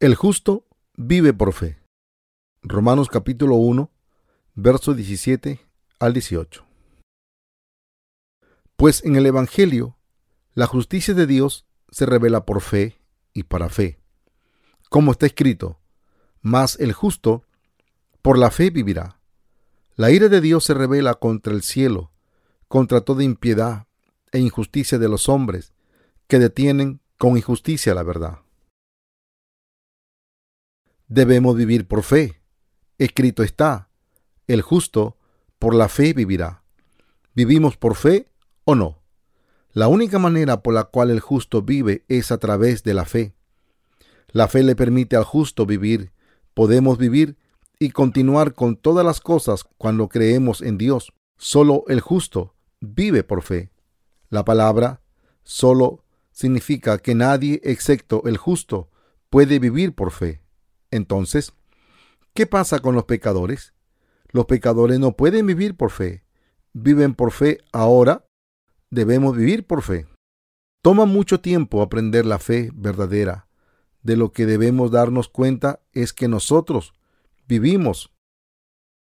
[0.00, 0.66] El justo
[0.96, 1.78] vive por fe.
[2.62, 3.90] Romanos capítulo 1,
[4.54, 5.60] verso 17
[5.98, 6.64] al 18.
[8.76, 9.98] Pues en el Evangelio,
[10.54, 12.98] la justicia de Dios se revela por fe
[13.34, 14.00] y para fe.
[14.88, 15.78] Como está escrito,
[16.40, 17.44] mas el justo
[18.22, 19.20] por la fe vivirá.
[19.96, 22.10] La ira de Dios se revela contra el cielo,
[22.68, 23.86] contra toda impiedad
[24.32, 25.74] e injusticia de los hombres
[26.26, 28.38] que detienen con injusticia la verdad.
[31.10, 32.40] Debemos vivir por fe.
[32.96, 33.88] Escrito está,
[34.46, 35.16] el justo
[35.58, 36.62] por la fe vivirá.
[37.34, 38.28] ¿Vivimos por fe
[38.62, 39.02] o no?
[39.72, 43.34] La única manera por la cual el justo vive es a través de la fe.
[44.28, 46.12] La fe le permite al justo vivir.
[46.54, 47.36] Podemos vivir
[47.80, 51.12] y continuar con todas las cosas cuando creemos en Dios.
[51.36, 53.72] Solo el justo vive por fe.
[54.28, 55.00] La palabra
[55.42, 58.90] solo significa que nadie excepto el justo
[59.28, 60.40] puede vivir por fe.
[60.90, 61.52] Entonces,
[62.34, 63.74] ¿qué pasa con los pecadores?
[64.28, 66.24] Los pecadores no pueden vivir por fe.
[66.72, 68.26] Viven por fe ahora.
[68.90, 70.06] Debemos vivir por fe.
[70.82, 73.48] Toma mucho tiempo aprender la fe verdadera.
[74.02, 76.94] De lo que debemos darnos cuenta es que nosotros
[77.46, 78.10] vivimos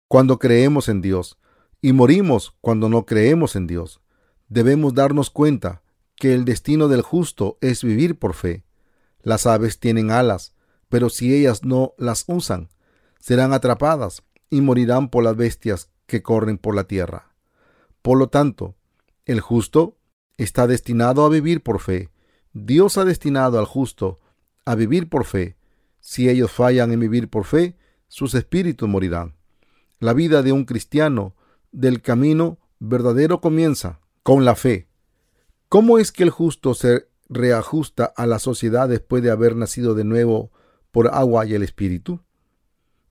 [0.08, 1.38] cuando creemos en Dios
[1.80, 4.00] y morimos cuando no creemos en Dios
[4.48, 5.82] debemos darnos cuenta
[6.16, 8.64] que el destino del justo es vivir por fe.
[9.22, 10.53] Las aves tienen alas,
[10.88, 12.68] pero si ellas no las usan,
[13.18, 17.34] serán atrapadas y morirán por las bestias que corren por la tierra.
[18.02, 18.74] Por lo tanto,
[19.24, 19.96] el justo
[20.36, 22.10] está destinado a vivir por fe.
[22.52, 24.20] Dios ha destinado al justo
[24.64, 25.56] a vivir por fe.
[26.00, 27.76] Si ellos fallan en vivir por fe,
[28.08, 29.34] sus espíritus morirán.
[29.98, 31.34] La vida de un cristiano
[31.72, 34.88] del camino verdadero comienza con la fe.
[35.68, 40.04] ¿Cómo es que el justo se reajusta a la sociedad después de haber nacido de
[40.04, 40.52] nuevo
[40.94, 42.22] por agua y el Espíritu?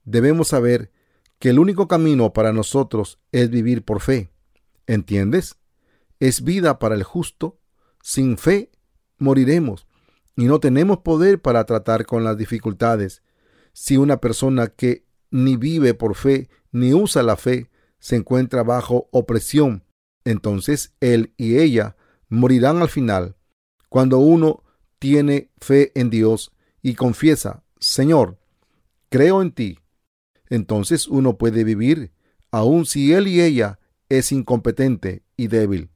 [0.04, 0.92] Debemos saber
[1.38, 4.32] que el único camino para nosotros es vivir por fe.
[4.88, 5.58] ¿Entiendes?
[6.20, 7.60] Es vida para el justo.
[8.02, 8.72] Sin fe
[9.20, 9.86] moriremos
[10.36, 13.22] y no tenemos poder para tratar con las dificultades.
[13.74, 19.08] Si una persona que ni vive por fe ni usa la fe se encuentra bajo
[19.12, 19.84] opresión
[20.26, 21.96] entonces él y ella
[22.30, 23.36] morirán al final.
[23.90, 24.64] Cuando uno
[25.00, 26.52] tiene fe en Dios
[26.82, 28.38] y confiesa, Señor,
[29.10, 29.78] creo en ti,
[30.50, 32.14] entonces uno puede vivir,
[32.50, 33.78] aun si él y ella
[34.08, 35.90] es incompetente y débil.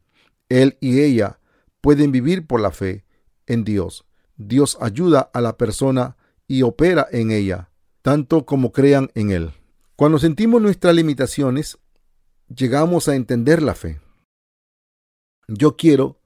[0.50, 1.40] Él y ella
[1.80, 3.06] pueden vivir por la fe
[3.46, 4.06] en Dios.
[4.36, 7.70] Dios ayuda a la persona y opera en ella,
[8.02, 9.54] tanto como crean en Él.
[9.96, 11.78] Cuando sentimos nuestras limitaciones,
[12.54, 14.02] llegamos a entender la fe.
[15.48, 16.20] Yo quiero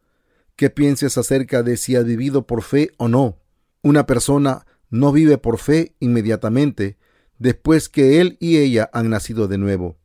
[0.55, 3.37] que pienses acerca de si has vivido por fe o no.
[3.83, 6.97] Una persona no vive por fe inmediatamente
[7.39, 9.97] después que él y ella han nacido de nuevo.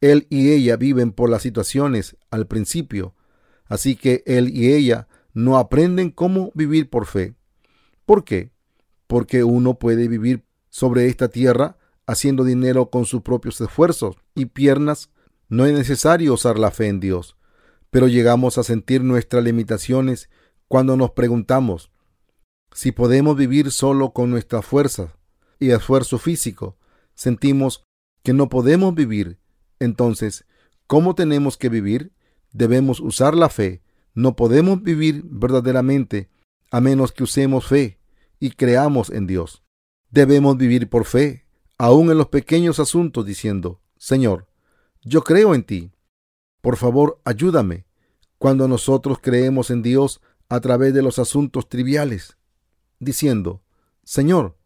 [0.00, 3.14] Él y ella viven por las situaciones al principio,
[3.66, 7.36] así que él y ella no aprenden cómo vivir por fe.
[8.04, 8.50] ¿Por qué?
[9.06, 15.10] Porque uno puede vivir sobre esta tierra haciendo dinero con sus propios esfuerzos y piernas.
[15.48, 17.36] No es necesario usar la fe en Dios
[17.92, 20.30] pero llegamos a sentir nuestras limitaciones
[20.66, 21.91] cuando nos preguntamos
[22.74, 25.14] si podemos vivir solo con nuestra fuerza
[25.58, 26.76] y esfuerzo físico.
[27.14, 27.84] Sentimos
[28.22, 29.38] que no podemos vivir.
[29.78, 30.44] Entonces,
[30.86, 32.12] ¿cómo tenemos que vivir?
[32.52, 33.82] Debemos usar la fe.
[34.14, 36.30] No podemos vivir verdaderamente
[36.70, 37.98] a menos que usemos fe
[38.40, 39.62] y creamos en Dios.
[40.10, 41.46] Debemos vivir por fe,
[41.78, 44.46] aun en los pequeños asuntos, diciendo, Señor,
[45.02, 45.92] yo creo en ti.
[46.60, 47.86] Por favor, ayúdame
[48.38, 52.36] cuando nosotros creemos en Dios a través de los asuntos triviales,
[53.02, 53.62] diciendo,
[54.04, 54.56] Señor,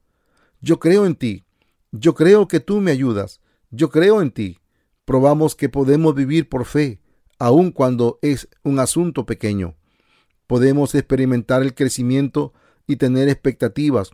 [0.61, 1.45] yo creo en ti,
[1.91, 4.59] yo creo que tú me ayudas, yo creo en ti.
[5.05, 7.01] Probamos que podemos vivir por fe,
[7.39, 9.77] aun cuando es un asunto pequeño.
[10.47, 12.53] Podemos experimentar el crecimiento
[12.87, 14.11] y tener expectativas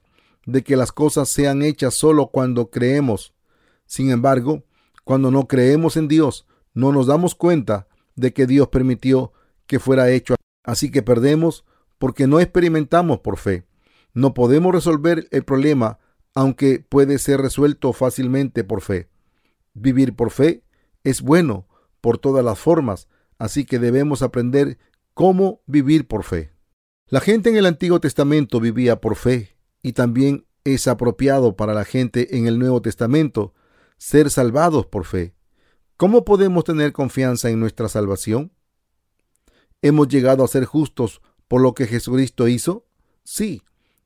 [0.46, 3.32] de que las cosas sean hechas solo cuando creemos.
[3.86, 4.64] Sin embargo,
[5.04, 9.32] cuando no creemos en Dios, no nos damos cuenta de que Dios permitió
[9.66, 10.36] que fuera hecho.
[10.62, 11.64] Así que perdemos
[11.98, 13.64] porque no experimentamos por fe.
[14.14, 15.98] No podemos resolver el problema,
[16.34, 19.08] aunque puede ser resuelto fácilmente por fe.
[19.74, 20.64] Vivir por fe
[21.04, 21.66] es bueno
[22.00, 24.78] por todas las formas, así que debemos aprender
[25.14, 26.52] cómo vivir por fe.
[27.06, 31.84] La gente en el Antiguo Testamento vivía por fe y también es apropiado para la
[31.84, 33.54] gente en el Nuevo Testamento
[33.98, 35.34] ser salvados por fe.
[35.96, 38.52] ¿Cómo podemos tener confianza en nuestra salvación?
[39.82, 42.86] ¿Hemos llegado a ser justos por lo que Jesucristo hizo?
[43.24, 43.62] Sí,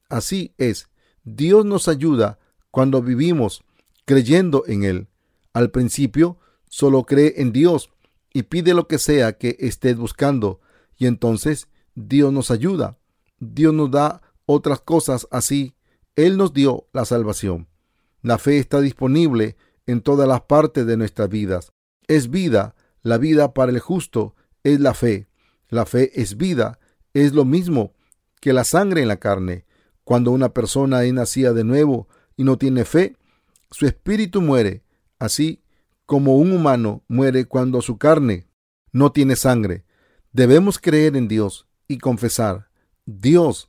[0.08, 0.88] así es.
[1.24, 2.38] Dios nos ayuda
[2.70, 3.62] cuando vivimos
[4.04, 5.08] creyendo en Él.
[5.52, 6.38] Al principio,
[6.68, 7.90] solo cree en Dios
[8.32, 10.60] y pide lo que sea que estés buscando,
[10.96, 12.98] y entonces Dios nos ayuda.
[13.38, 15.74] Dios nos da otras cosas así.
[16.14, 17.68] Él nos dio la salvación.
[18.22, 19.56] La fe está disponible
[19.86, 21.72] en todas las partes de nuestras vidas.
[22.08, 22.74] Es vida.
[23.02, 25.28] La vida para el justo es la fe.
[25.68, 26.78] La fe es vida.
[27.14, 27.94] Es lo mismo
[28.40, 29.65] que la sangre en la carne.
[30.06, 32.06] Cuando una persona es nacida de nuevo
[32.36, 33.16] y no tiene fe,
[33.72, 34.84] su espíritu muere,
[35.18, 35.64] así
[36.06, 38.46] como un humano muere cuando su carne
[38.92, 39.84] no tiene sangre.
[40.30, 42.68] Debemos creer en Dios y confesar,
[43.04, 43.68] Dios,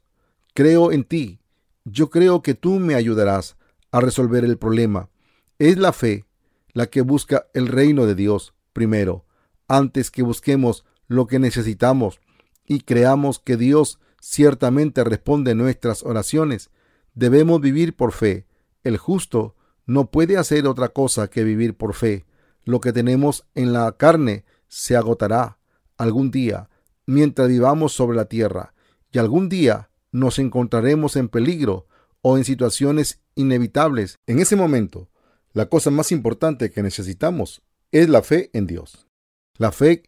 [0.54, 1.40] creo en ti.
[1.86, 3.58] Yo creo que tú me ayudarás
[3.92, 5.10] a resolver el problema.
[5.58, 6.26] Es la fe
[6.72, 9.26] la que busca el reino de Dios primero,
[9.68, 12.20] antes que busquemos lo que necesitamos
[12.64, 16.70] y creamos que Dios ciertamente responde nuestras oraciones.
[17.14, 18.46] Debemos vivir por fe.
[18.84, 19.56] El justo
[19.86, 22.26] no puede hacer otra cosa que vivir por fe.
[22.64, 25.58] Lo que tenemos en la carne se agotará
[25.98, 26.70] algún día
[27.06, 28.74] mientras vivamos sobre la tierra
[29.12, 31.88] y algún día nos encontraremos en peligro
[32.22, 34.20] o en situaciones inevitables.
[34.28, 35.10] En ese momento,
[35.54, 37.62] la cosa más importante que necesitamos
[37.92, 39.08] es la fe en Dios.
[39.56, 40.04] La fe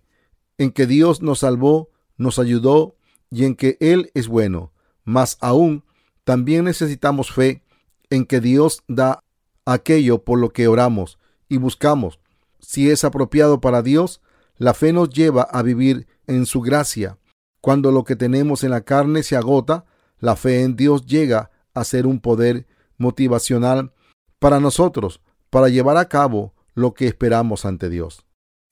[0.57, 2.97] en que Dios nos salvó, nos ayudó
[3.31, 4.71] y en que Él es bueno.
[5.03, 5.83] Más aún,
[6.23, 7.63] también necesitamos fe
[8.09, 9.23] en que Dios da
[9.65, 12.19] aquello por lo que oramos y buscamos.
[12.59, 14.21] Si es apropiado para Dios,
[14.57, 17.17] la fe nos lleva a vivir en su gracia.
[17.61, 19.85] Cuando lo que tenemos en la carne se agota,
[20.19, 22.67] la fe en Dios llega a ser un poder
[22.97, 23.93] motivacional
[24.39, 28.25] para nosotros, para llevar a cabo lo que esperamos ante Dios.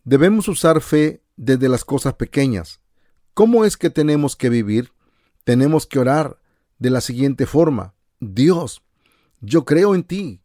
[0.03, 2.80] Debemos usar fe desde las cosas pequeñas.
[3.38, 4.94] ¿Cómo es que tenemos que vivir?
[5.44, 6.39] Tenemos que orar
[6.80, 7.94] de la siguiente forma.
[8.19, 8.81] Dios,
[9.42, 10.42] yo creo en ti.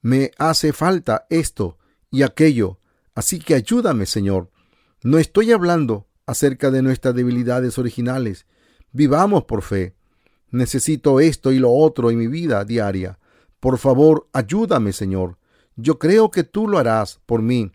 [0.00, 1.76] Me hace falta esto
[2.08, 2.78] y aquello.
[3.16, 4.48] Así que ayúdame, Señor.
[5.02, 8.46] No estoy hablando acerca de nuestras debilidades originales.
[8.92, 9.96] Vivamos por fe.
[10.52, 13.18] Necesito esto y lo otro en mi vida diaria.
[13.58, 15.36] Por favor, ayúdame, Señor.
[15.74, 17.72] Yo creo que tú lo harás por mí.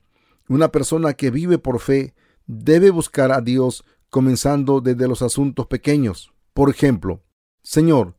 [0.48, 2.14] Una persona que vive por fe
[2.48, 6.34] debe buscar a Dios comenzando desde los asuntos pequeños.
[6.54, 7.24] Por ejemplo,
[7.64, 8.16] Señor,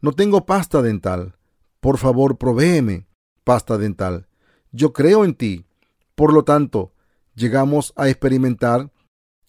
[0.00, 1.36] no tengo pasta dental.
[1.80, 3.08] Por favor, provéeme
[3.44, 4.28] pasta dental.
[4.72, 5.66] Yo creo en ti.
[6.14, 6.92] Por lo tanto,
[7.34, 8.92] llegamos a experimentar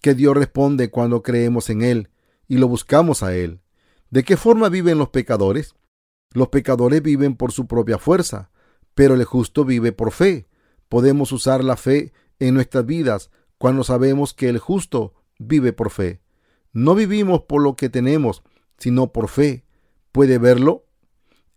[0.02, 2.10] que Dios responde cuando creemos en Él
[2.48, 3.62] y lo buscamos a Él.
[4.10, 5.76] ¿De qué forma viven los pecadores?
[6.32, 8.52] Los pecadores viven por su propia fuerza,
[8.94, 10.48] pero el justo vive por fe.
[10.88, 16.22] Podemos usar la fe en nuestras vidas cuando sabemos que el justo vive por fe.
[16.72, 18.44] No vivimos por lo que tenemos,
[18.78, 19.66] sino por fe.
[20.12, 20.86] ¿Puede verlo?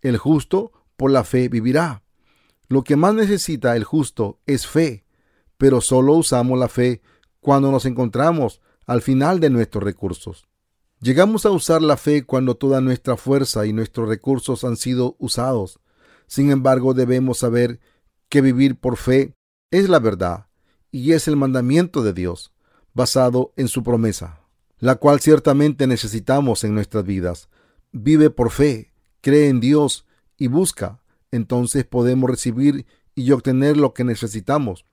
[0.01, 2.03] El justo por la fe vivirá.
[2.67, 5.05] Lo que más necesita el justo es fe,
[5.57, 7.01] pero solo usamos la fe
[7.39, 10.47] cuando nos encontramos al final de nuestros recursos.
[10.99, 15.79] Llegamos a usar la fe cuando toda nuestra fuerza y nuestros recursos han sido usados.
[16.27, 17.79] Sin embargo, debemos saber
[18.29, 19.35] que vivir por fe
[19.69, 20.47] es la verdad
[20.91, 22.53] y es el mandamiento de Dios
[22.93, 24.41] basado en su promesa,
[24.79, 27.49] la cual ciertamente necesitamos en nuestras vidas.
[27.91, 30.05] Vive por fe, cree en Dios
[30.37, 31.01] y busca.
[31.31, 32.85] Entonces podemos recibir
[33.15, 34.85] y obtener lo que necesitamos.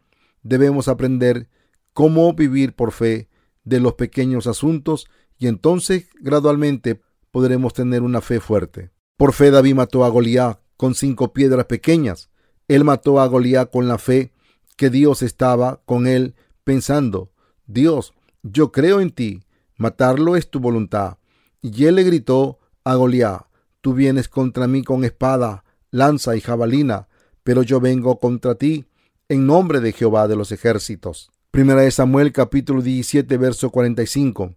[0.42, 1.48] Debemos aprender
[1.92, 3.28] cómo vivir por fe
[3.64, 8.90] de los pequeños asuntos y entonces gradualmente podremos tener una fe fuerte.
[9.16, 12.30] Por fe David mató a Goliat con cinco piedras pequeñas.
[12.68, 14.32] Él mató a Goliat con la fe
[14.76, 17.29] que Dios estaba con él pensando,
[17.72, 19.44] Dios, yo creo en ti,
[19.76, 21.18] matarlo es tu voluntad.
[21.62, 23.46] Y él le gritó a Goliat,
[23.80, 25.62] tú vienes contra mí con espada,
[25.92, 27.06] lanza y jabalina,
[27.44, 28.86] pero yo vengo contra ti
[29.28, 31.30] en nombre de Jehová de los ejércitos.
[31.52, 34.56] Primera de Samuel capítulo 17 verso 45.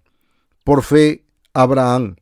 [0.63, 2.15] Por fe, Abraham,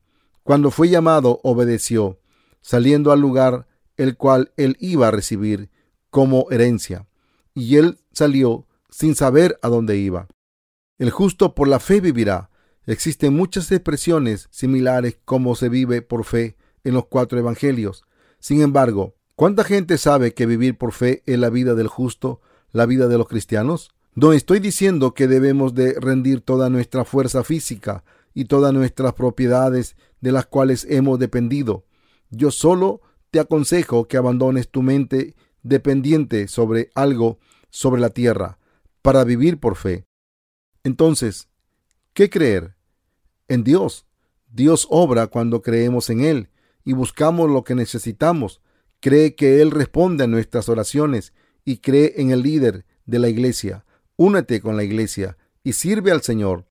[0.44, 2.20] cuando fue llamado, obedeció,
[2.60, 5.70] saliendo al lugar el cual él iba a recibir
[6.10, 7.08] como herencia.
[7.54, 10.28] Y él salió sin saber a dónde iba.
[11.02, 12.52] El justo por la fe vivirá.
[12.86, 18.06] Existen muchas expresiones similares como se vive por fe en los cuatro evangelios.
[18.38, 22.40] Sin embargo, ¿cuánta gente sabe que vivir por fe es la vida del justo,
[22.72, 23.90] la vida de los cristianos?
[24.14, 28.04] No estoy diciendo que debemos de rendir toda nuestra fuerza física
[28.36, 31.84] y todas nuestras propiedades de las cuales hemos dependido.
[32.30, 37.40] Yo solo te aconsejo que abandones tu mente dependiente sobre algo
[37.72, 38.60] sobre la tierra
[39.02, 40.06] para vivir por fe.
[40.84, 41.48] Entonces,
[42.14, 42.76] ¿qué creer?
[43.48, 44.06] En Dios.
[44.52, 46.50] Dios obra cuando creemos en Él
[46.84, 48.62] y buscamos lo que necesitamos,
[49.00, 51.34] cree que Él responde a nuestras oraciones
[51.64, 53.86] y cree en el líder de la iglesia.
[54.18, 56.66] Únete con la iglesia y sirve al Señor.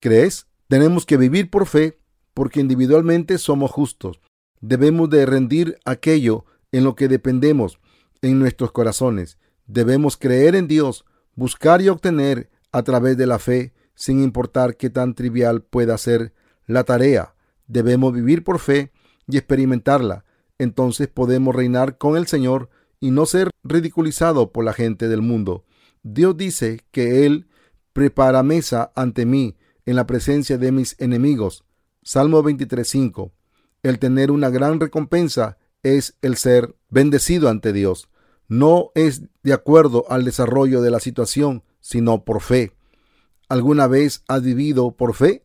[0.00, 0.46] ¿Crees?
[0.68, 1.98] Tenemos que vivir por fe
[2.34, 4.20] porque individualmente somos justos.
[4.60, 7.78] Debemos de rendir aquello en lo que dependemos
[8.22, 9.38] en nuestros corazones.
[9.66, 11.04] Debemos creer en Dios,
[11.34, 16.34] buscar y obtener a través de la fe, sin importar qué tan trivial pueda ser
[16.66, 17.34] la tarea.
[17.66, 18.92] Debemos vivir por fe
[19.26, 20.26] y experimentarla.
[20.58, 22.68] Entonces podemos reinar con el Señor
[23.00, 25.64] y no ser ridiculizado por la gente del mundo.
[26.02, 27.48] Dios dice que Él
[27.94, 29.56] prepara mesa ante mí
[29.86, 31.64] en la presencia de mis enemigos.
[32.02, 33.32] Salmo 23.5.
[33.82, 38.10] El tener una gran recompensa es el ser bendecido ante Dios.
[38.48, 42.72] No es de acuerdo al desarrollo de la situación, sino por fe.
[43.48, 45.42] ¿Alguna vez has vivido por fe?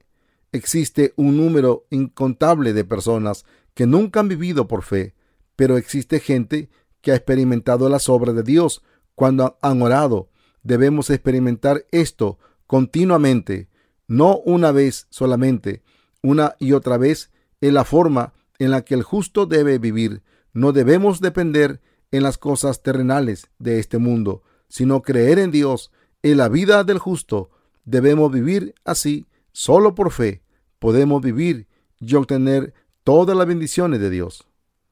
[0.52, 5.16] Existe un número incontable de personas que nunca han vivido por fe,
[5.56, 6.70] pero existe gente
[7.02, 8.84] que ha experimentado las obras de Dios
[9.16, 10.30] cuando han orado.
[10.64, 13.70] Debemos experimentar esto continuamente,
[14.08, 15.84] no una vez solamente,
[16.22, 17.32] una y otra vez,
[17.62, 20.22] en la forma en la que el justo debe vivir.
[20.54, 21.82] No debemos depender
[22.12, 25.92] en las cosas terrenales de este mundo, sino creer en Dios,
[26.24, 27.50] en la vida del justo.
[27.86, 30.44] Debemos vivir así, solo por fe.
[30.80, 31.68] Podemos vivir
[32.00, 34.48] y obtener todas las bendiciones de Dios.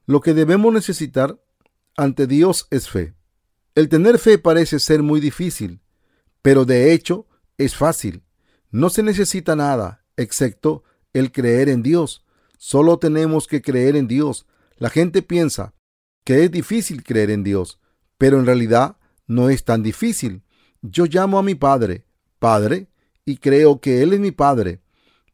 [0.05, 1.39] Lo que debemos necesitar
[1.95, 3.13] ante Dios es fe.
[3.75, 5.81] El tener fe parece ser muy difícil,
[6.41, 8.23] pero de hecho es fácil.
[8.71, 10.83] No se necesita nada excepto
[11.13, 12.25] el creer en Dios.
[12.57, 14.45] Solo tenemos que creer en Dios.
[14.77, 15.73] La gente piensa
[16.23, 17.79] que es difícil creer en Dios,
[18.17, 18.97] pero en realidad
[19.27, 20.43] no es tan difícil.
[20.81, 22.05] Yo llamo a mi Padre,
[22.39, 22.87] Padre,
[23.25, 24.81] y creo que Él es mi Padre,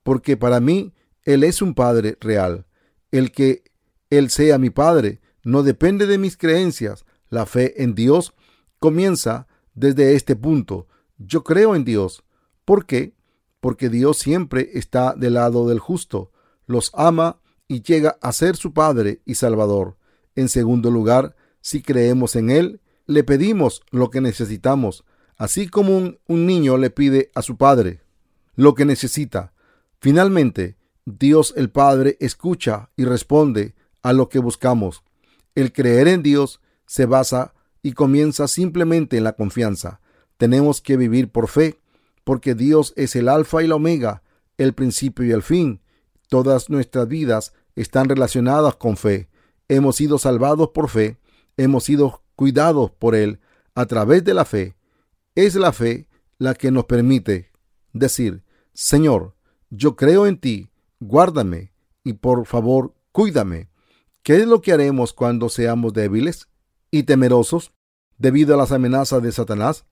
[0.04, 2.66] porque para mí Él es un Padre real.
[3.12, 3.64] El que
[4.10, 7.06] Él sea mi Padre no depende de mis creencias.
[7.30, 8.34] La fe en Dios
[8.80, 10.88] comienza desde este punto.
[11.18, 12.24] Yo creo en Dios.
[12.66, 13.16] ¿Por qué?
[13.60, 16.32] Porque Dios siempre está del lado del justo,
[16.66, 19.98] los ama y llega a ser su Padre y Salvador.
[20.36, 25.04] En segundo lugar, si creemos en Él, le pedimos lo que necesitamos,
[25.38, 28.02] así como un, niño le pide a su padre
[28.56, 29.54] lo que necesita.
[30.00, 35.04] Finalmente, Dios el Padre escucha y responde a lo que buscamos.
[35.56, 40.00] El creer en Dios se basa y comienza simplemente en la confianza.
[40.38, 41.80] Tenemos que vivir por fe,
[42.24, 44.24] porque Dios es el alfa y la omega,
[44.58, 45.82] el principio y el fin.
[46.30, 49.30] Todas nuestras vidas están relacionadas con fe.
[49.68, 51.18] Hemos sido salvados por fe,
[51.58, 53.40] hemos sido cuidados por Él
[53.74, 54.76] a través de la fe.
[55.36, 56.08] Es la fe
[56.38, 57.52] la que nos permite
[57.94, 58.44] decir,
[58.74, 59.36] Señor,
[59.70, 60.70] yo creo en ti,
[61.00, 63.70] guárdame y por favor cuídame.
[64.22, 66.48] ¿Qué es lo que haremos cuando seamos débiles
[66.92, 67.74] y temerosos
[68.18, 69.86] debido a las amenazas de Satanás?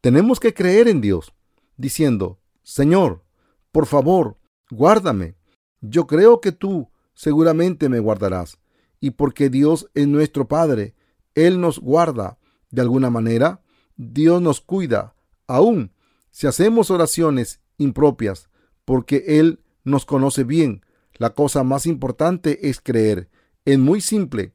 [0.00, 1.32] Tenemos que creer en Dios,
[1.76, 3.24] diciendo, Señor,
[3.72, 4.38] por favor,
[4.70, 5.36] guárdame.
[5.80, 8.58] Yo creo que tú seguramente me guardarás.
[9.00, 10.94] Y porque Dios es nuestro Padre,
[11.34, 12.38] Él nos guarda.
[12.70, 13.60] De alguna manera,
[13.96, 15.14] Dios nos cuida,
[15.46, 15.92] aun
[16.30, 18.50] si hacemos oraciones impropias,
[18.84, 20.84] porque Él nos conoce bien.
[21.14, 23.30] La cosa más importante es creer
[23.66, 24.54] es muy simple.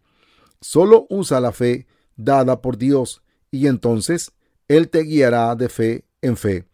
[0.62, 3.22] Solo usa la fe dada por Dios
[3.52, 4.32] y entonces
[4.68, 6.66] Él te guiará de fe en fe.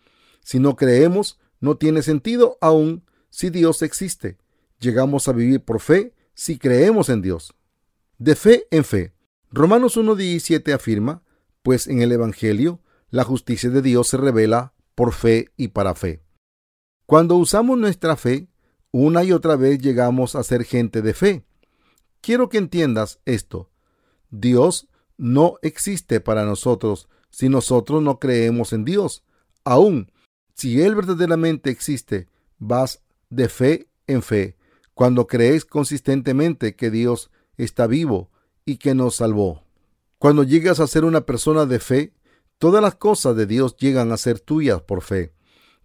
[0.41, 4.37] Si no creemos, no tiene sentido aún si Dios existe.
[4.79, 7.53] Llegamos a vivir por fe si creemos en Dios.
[8.17, 9.13] De fe en fe.
[9.51, 11.21] Romanos 1.17 afirma,
[11.61, 16.23] pues en el Evangelio la justicia de Dios se revela por fe y para fe.
[17.05, 18.47] Cuando usamos nuestra fe,
[18.91, 21.45] una y otra vez llegamos a ser gente de fe.
[22.21, 23.69] Quiero que entiendas esto.
[24.31, 29.23] Dios no existe para nosotros si nosotros no creemos en Dios.
[29.63, 30.11] Aún
[30.55, 34.57] si Él verdaderamente existe, vas de fe en fe
[34.95, 38.31] cuando crees consistentemente que Dios está vivo
[38.65, 39.63] y que nos salvó.
[40.19, 42.13] Cuando llegas a ser una persona de fe,
[42.57, 45.33] todas las cosas de Dios llegan a ser tuyas por fe,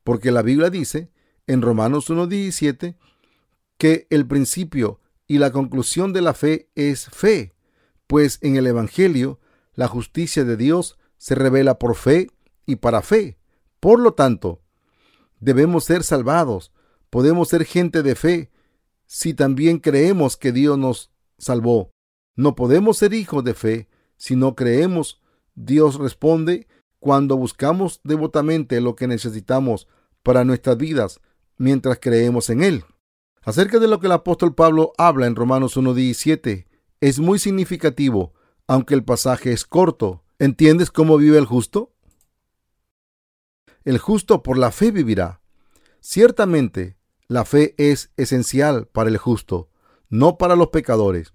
[0.04, 1.10] porque la Biblia dice
[1.46, 2.96] en Romanos 1.17
[3.78, 7.54] que el principio y la conclusión de la fe es fe,
[8.06, 9.40] pues en el Evangelio
[9.74, 12.30] la justicia de Dios se revela por fe
[12.66, 13.38] y para fe.
[13.80, 14.60] Por lo tanto,
[15.40, 16.72] debemos ser salvados,
[17.10, 18.50] podemos ser gente de fe,
[19.06, 21.11] si también creemos que Dios nos
[21.42, 21.90] salvó.
[22.36, 25.20] No podemos ser hijos de fe si no creemos.
[25.54, 26.68] Dios responde
[27.00, 29.88] cuando buscamos devotamente lo que necesitamos
[30.22, 31.20] para nuestras vidas
[31.58, 32.84] mientras creemos en Él.
[33.42, 36.66] Acerca de lo que el apóstol Pablo habla en Romanos 1.17,
[37.00, 38.32] es muy significativo,
[38.68, 40.22] aunque el pasaje es corto.
[40.38, 41.92] ¿Entiendes cómo vive el justo?
[43.84, 45.42] El justo por la fe vivirá.
[46.00, 46.96] Ciertamente,
[47.26, 49.71] la fe es esencial para el justo,
[50.12, 51.32] no para los pecadores.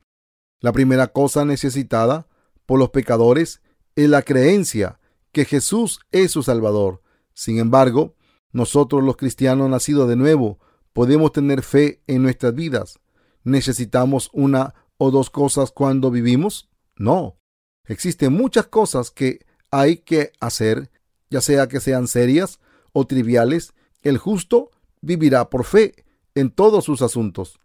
[0.59, 2.27] La primera cosa necesitada
[2.67, 3.63] por los pecadores
[3.95, 4.99] es la creencia
[5.31, 7.01] que Jesús es su Salvador.
[7.33, 8.15] Sin embargo,
[8.51, 10.59] nosotros los cristianos nacidos de nuevo
[10.93, 12.99] podemos tener fe en nuestras vidas.
[13.43, 16.69] ¿Necesitamos una o dos cosas cuando vivimos?
[16.95, 17.39] No.
[17.83, 20.91] Existen muchas cosas que hay que hacer,
[21.31, 22.59] ya sea que sean serias
[22.93, 23.73] o triviales.
[24.03, 24.69] El justo
[25.01, 26.05] vivirá por fe
[26.35, 27.59] en todos sus asuntos.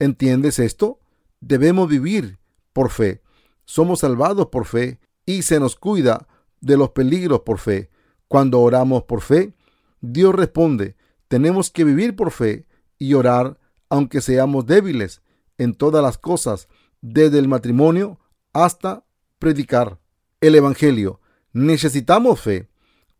[0.00, 0.98] ¿Entiendes esto?
[1.40, 2.38] Debemos vivir
[2.72, 3.22] por fe.
[3.66, 6.26] Somos salvados por fe y se nos cuida
[6.60, 7.90] de los peligros por fe.
[8.26, 9.54] Cuando oramos por fe,
[10.00, 10.96] Dios responde.
[11.28, 12.66] Tenemos que vivir por fe
[12.98, 13.58] y orar
[13.90, 15.20] aunque seamos débiles
[15.58, 16.68] en todas las cosas,
[17.02, 18.18] desde el matrimonio
[18.52, 19.04] hasta
[19.38, 19.98] predicar
[20.40, 21.20] el Evangelio.
[21.52, 22.68] Necesitamos fe.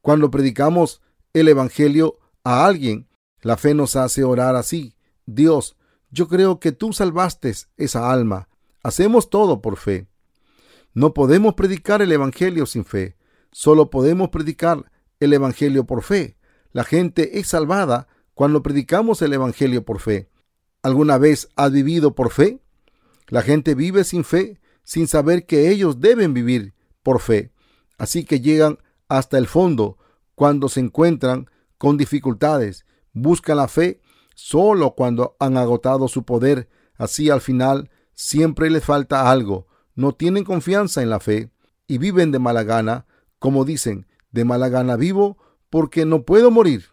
[0.01, 1.03] Cuando predicamos
[1.35, 3.09] el Evangelio a alguien,
[3.43, 4.95] la fe nos hace orar así.
[5.27, 5.77] Dios,
[6.11, 8.49] yo creo que tú salvaste esa alma.
[8.83, 10.09] Hacemos todo por fe.
[10.93, 13.17] No podemos predicar el Evangelio sin fe.
[13.53, 14.91] Solo podemos predicar
[15.21, 16.37] el Evangelio por fe.
[16.73, 20.31] La gente es salvada cuando predicamos el Evangelio por fe.
[20.83, 22.61] ¿Alguna vez has vivido por fe?
[23.29, 27.53] La gente vive sin fe, sin saber que ellos deben vivir por fe.
[27.99, 29.99] Así que llegan hasta el fondo
[30.35, 32.87] cuando se encuentran con dificultades.
[33.13, 34.01] Buscan la fe
[34.41, 36.69] solo cuando han agotado su poder.
[36.97, 39.67] Así al final siempre les falta algo.
[39.95, 41.51] No tienen confianza en la fe
[41.87, 43.07] y viven de mala gana
[43.39, 45.37] como dicen, de mala gana vivo
[45.69, 46.87] porque no puedo morir.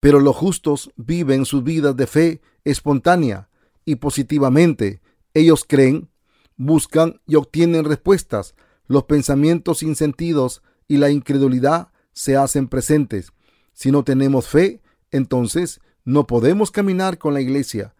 [0.00, 3.50] Pero los justos viven sus vidas de fe espontánea
[3.84, 5.02] y positivamente.
[5.34, 6.10] Ellos creen,
[6.56, 8.54] buscan y obtienen respuestas.
[8.86, 13.32] Los pensamientos sin sentidos y la incredulidad se hacen presentes.
[13.72, 17.94] Si no tenemos fe, entonces no podemos caminar con la iglesia.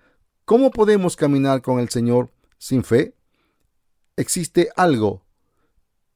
[0.45, 3.15] ¿Cómo podemos caminar con el Señor sin fe?
[4.17, 5.25] ¿Existe algo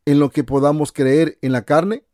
[0.04, 2.04] en lo que podamos creer en la carne?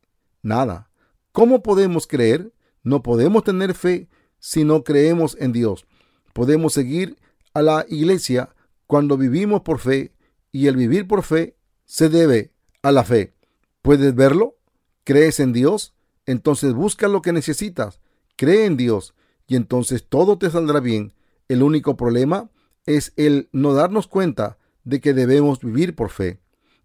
[0.43, 0.91] Nada.
[1.33, 2.53] ¿Cómo podemos creer?
[2.83, 4.09] No podemos tener fe
[4.39, 5.87] si no creemos en Dios.
[6.35, 7.17] Podemos seguir
[7.55, 8.55] a la iglesia
[8.87, 10.13] cuando vivimos por fe
[10.51, 11.57] y el vivir por fe
[11.87, 13.35] se debe a la fe.
[13.81, 14.57] ¿Puedes verlo?
[15.05, 15.95] ¿Crees en Dios?
[16.27, 18.01] Entonces busca lo que necesitas.
[18.37, 19.15] Cree en Dios
[19.47, 21.13] y entonces todo te saldrá bien.
[21.49, 22.51] El único problema
[22.87, 26.41] es el no darnos cuenta de que debemos vivir por fe.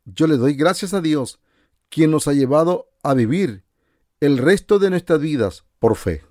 [0.06, 1.40] Yo le doy gracias a Dios,
[1.90, 3.64] quien nos ha llevado a vivir
[4.20, 6.27] el resto de nuestras vidas por fe.